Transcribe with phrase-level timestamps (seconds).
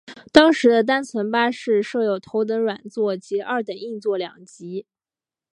[0.31, 4.87] 当时的单层巴士设有头等软座及二等硬座两级。